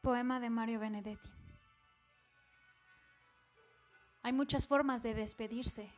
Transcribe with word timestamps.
Poema 0.00 0.38
de 0.38 0.48
Mario 0.48 0.78
Benedetti. 0.78 1.28
Hay 4.22 4.32
muchas 4.32 4.66
formas 4.66 5.02
de 5.02 5.12
despedirse. 5.12 5.90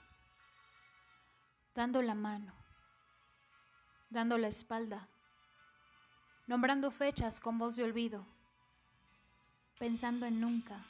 Dando 1.74 2.00
la 2.00 2.14
mano, 2.14 2.54
dando 4.08 4.38
la 4.38 4.48
espalda, 4.48 5.06
nombrando 6.46 6.90
fechas 6.90 7.40
con 7.40 7.58
voz 7.58 7.76
de 7.76 7.84
olvido, 7.84 8.26
pensando 9.78 10.24
en 10.24 10.40
nunca, 10.40 10.80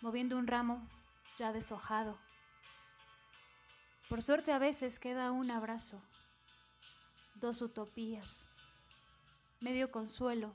moviendo 0.00 0.38
un 0.38 0.46
ramo 0.46 0.88
ya 1.38 1.52
deshojado. 1.52 2.18
Por 4.08 4.22
suerte 4.22 4.52
a 4.52 4.58
veces 4.58 4.98
queda 4.98 5.32
un 5.32 5.50
abrazo, 5.50 6.02
dos 7.34 7.60
utopías, 7.60 8.46
medio 9.60 9.90
consuelo 9.90 10.54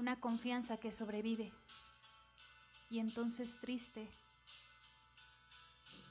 una 0.00 0.18
confianza 0.18 0.78
que 0.78 0.92
sobrevive. 0.92 1.52
Y 2.88 3.00
entonces 3.00 3.58
triste, 3.60 4.08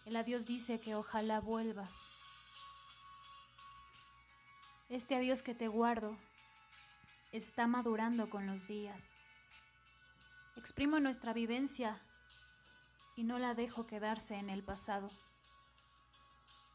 el 0.05 0.15
adiós 0.15 0.45
dice 0.45 0.79
que 0.79 0.93
ojalá 0.93 1.39
vuelvas. 1.39 1.89
Este 4.89 5.15
adiós 5.15 5.41
que 5.41 5.55
te 5.55 5.67
guardo 5.67 6.15
está 7.31 7.65
madurando 7.65 8.29
con 8.29 8.45
los 8.45 8.67
días. 8.67 9.11
Exprimo 10.55 10.99
nuestra 10.99 11.33
vivencia 11.33 11.99
y 13.15 13.23
no 13.23 13.39
la 13.39 13.55
dejo 13.55 13.87
quedarse 13.87 14.35
en 14.35 14.51
el 14.51 14.63
pasado. 14.63 15.09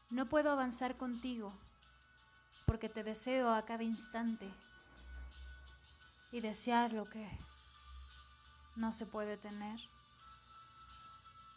No 0.09 0.27
puedo 0.27 0.51
avanzar 0.51 0.97
contigo 0.97 1.53
porque 2.65 2.89
te 2.89 3.03
deseo 3.03 3.53
a 3.53 3.65
cada 3.65 3.83
instante 3.83 4.51
y 6.35 6.41
desear 6.41 6.91
lo 6.91 7.05
que 7.05 7.25
no 8.75 8.91
se 8.91 9.05
puede 9.05 9.37
tener. 9.37 9.79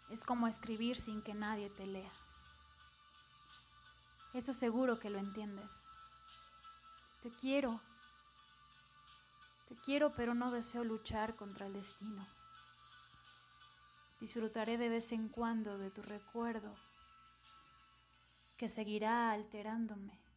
Es 0.09 0.23
como 0.23 0.47
escribir 0.47 0.97
sin 0.97 1.21
que 1.21 1.34
nadie 1.34 1.69
te 1.69 1.84
lea. 1.84 2.12
Eso 4.34 4.53
seguro 4.53 5.01
que 5.01 5.11
lo 5.11 5.19
entiendes. 5.19 5.83
Te 7.23 7.33
quiero. 7.33 7.81
Te 9.67 9.75
quiero, 9.75 10.12
pero 10.12 10.33
no 10.34 10.53
deseo 10.53 10.84
luchar 10.84 11.34
contra 11.34 11.67
el 11.67 11.73
destino. 11.73 12.25
Disfrutaré 14.21 14.79
de 14.79 14.91
vez 14.91 15.11
en 15.11 15.29
cuando 15.29 15.77
de 15.77 15.91
tu 15.91 16.03
recuerdo, 16.03 16.73
que 18.56 18.69
seguirá 18.69 19.33
alterándome 19.33 20.28